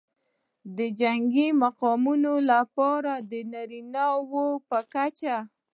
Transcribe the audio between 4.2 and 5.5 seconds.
وو په کچه